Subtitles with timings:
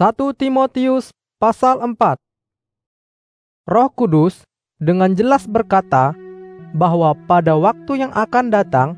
[0.00, 2.16] 1 Timotius pasal 4
[3.68, 4.48] Roh Kudus
[4.80, 6.16] dengan jelas berkata
[6.72, 8.96] bahwa pada waktu yang akan datang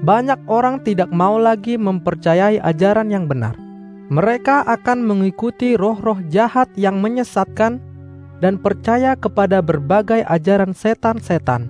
[0.00, 3.60] banyak orang tidak mau lagi mempercayai ajaran yang benar.
[4.08, 7.76] Mereka akan mengikuti roh-roh jahat yang menyesatkan
[8.40, 11.68] dan percaya kepada berbagai ajaran setan-setan.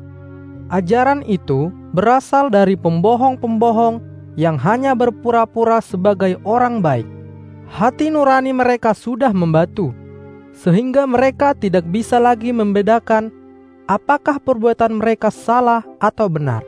[0.70, 3.98] Ajaran itu berasal dari pembohong-pembohong
[4.38, 7.17] yang hanya berpura-pura sebagai orang baik.
[7.68, 9.92] Hati nurani mereka sudah membatu,
[10.56, 13.28] sehingga mereka tidak bisa lagi membedakan
[13.84, 16.64] apakah perbuatan mereka salah atau benar.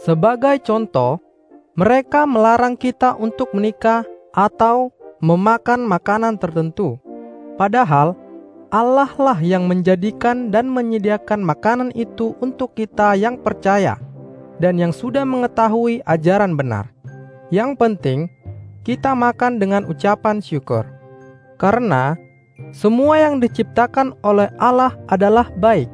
[0.00, 1.20] Sebagai contoh,
[1.76, 6.98] mereka melarang kita untuk menikah atau memakan makanan tertentu.
[7.60, 8.18] Padahal
[8.74, 14.00] Allah lah yang menjadikan dan menyediakan makanan itu untuk kita yang percaya
[14.58, 16.90] dan yang sudah mengetahui ajaran benar.
[17.54, 18.18] Yang penting,
[18.84, 20.84] kita makan dengan ucapan syukur.
[21.56, 22.14] Karena
[22.70, 25.88] semua yang diciptakan oleh Allah adalah baik.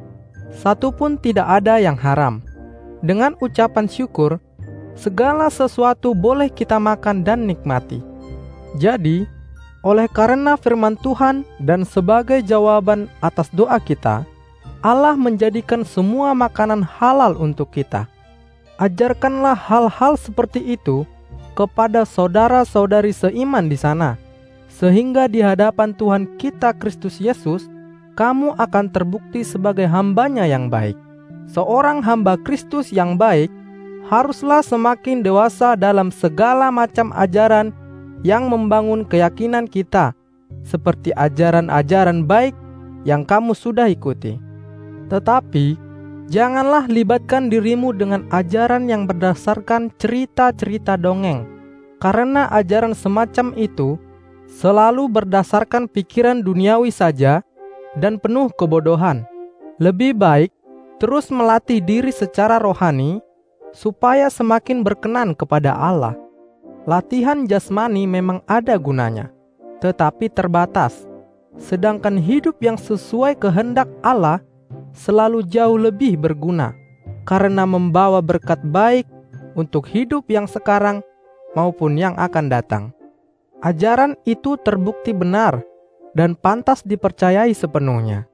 [0.51, 2.43] Satu pun tidak ada yang haram.
[2.99, 4.37] Dengan ucapan syukur,
[4.93, 8.03] segala sesuatu boleh kita makan dan nikmati.
[8.77, 9.25] Jadi,
[9.81, 14.27] oleh karena firman Tuhan dan sebagai jawaban atas doa kita,
[14.85, 18.05] Allah menjadikan semua makanan halal untuk kita.
[18.77, 21.05] Ajarkanlah hal-hal seperti itu
[21.53, 24.15] kepada saudara-saudari seiman di sana,
[24.71, 27.67] sehingga di hadapan Tuhan kita Kristus Yesus,
[28.15, 30.95] kamu akan terbukti sebagai hambanya yang baik.
[31.51, 33.51] Seorang hamba Kristus yang baik
[34.07, 37.75] haruslah semakin dewasa dalam segala macam ajaran
[38.23, 40.15] yang membangun keyakinan kita,
[40.63, 42.55] seperti ajaran-ajaran baik
[43.03, 44.37] yang kamu sudah ikuti.
[45.09, 45.75] Tetapi,
[46.31, 51.43] janganlah libatkan dirimu dengan ajaran yang berdasarkan cerita-cerita dongeng,
[51.99, 53.99] karena ajaran semacam itu
[54.47, 57.43] selalu berdasarkan pikiran duniawi saja
[57.99, 59.27] dan penuh kebodohan.
[59.83, 60.55] Lebih baik
[61.03, 63.19] terus melatih diri secara rohani
[63.75, 66.15] supaya semakin berkenan kepada Allah.
[66.87, 69.29] Latihan jasmani memang ada gunanya,
[69.83, 71.03] tetapi terbatas.
[71.59, 74.39] Sedangkan hidup yang sesuai kehendak Allah
[74.91, 76.75] selalu jauh lebih berguna
[77.23, 79.07] karena membawa berkat baik
[79.55, 81.03] untuk hidup yang sekarang
[81.55, 82.83] maupun yang akan datang.
[83.61, 85.61] Ajaran itu terbukti benar
[86.17, 88.25] dan pantas dipercayai sepenuhnya.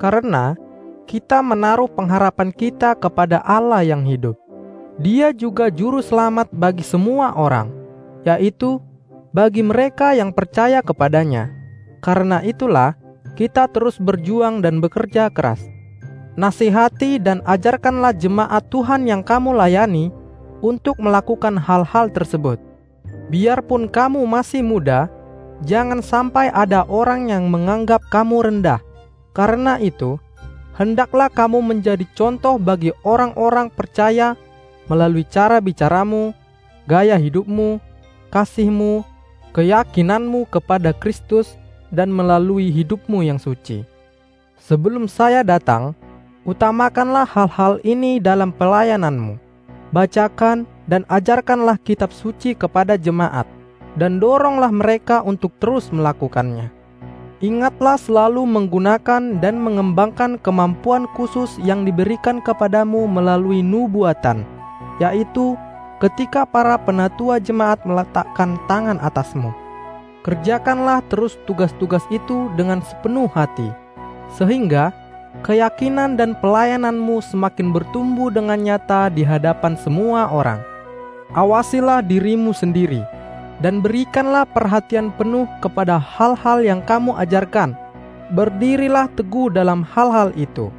[0.00, 0.56] Karena
[1.04, 4.40] kita menaruh pengharapan kita kepada Allah yang hidup.
[4.96, 7.68] Dia juga juru selamat bagi semua orang,
[8.22, 8.78] yaitu
[9.34, 11.50] bagi mereka yang percaya kepadanya.
[11.98, 12.94] Karena itulah
[13.34, 15.73] kita terus berjuang dan bekerja keras.
[16.34, 20.10] Nasihati dan ajarkanlah jemaat Tuhan yang kamu layani
[20.58, 22.58] untuk melakukan hal-hal tersebut.
[23.30, 25.06] Biarpun kamu masih muda,
[25.62, 28.82] jangan sampai ada orang yang menganggap kamu rendah.
[29.30, 30.18] Karena itu,
[30.74, 34.34] hendaklah kamu menjadi contoh bagi orang-orang percaya
[34.90, 36.34] melalui cara bicaramu,
[36.90, 37.78] gaya hidupmu,
[38.34, 39.06] kasihmu,
[39.54, 41.54] keyakinanmu kepada Kristus,
[41.94, 43.86] dan melalui hidupmu yang suci.
[44.58, 45.94] Sebelum saya datang,
[46.44, 49.36] utamakanlah hal-hal ini dalam pelayananmu.
[49.92, 53.48] Bacakan dan ajarkanlah kitab suci kepada jemaat,
[53.96, 56.68] dan doronglah mereka untuk terus melakukannya.
[57.44, 64.46] Ingatlah selalu menggunakan dan mengembangkan kemampuan khusus yang diberikan kepadamu melalui nubuatan
[65.02, 65.58] yaitu
[65.98, 69.50] ketika para penatua jemaat meletakkan tangan atasmu.
[70.24, 73.68] Kerjakanlah terus tugas-tugas itu dengan sepenuh hati,
[74.32, 74.88] sehingga
[75.44, 80.64] keyakinan dan pelayananmu semakin bertumbuh dengan nyata di hadapan semua orang.
[81.36, 83.04] Awasilah dirimu sendiri,
[83.60, 87.76] dan berikanlah perhatian penuh kepada hal-hal yang kamu ajarkan.
[88.32, 90.72] Berdirilah teguh dalam hal-hal itu,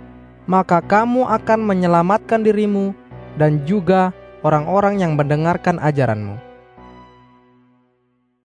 [0.49, 2.97] maka kamu akan menyelamatkan dirimu
[3.37, 4.09] dan juga
[4.41, 6.41] orang-orang yang mendengarkan ajaranmu.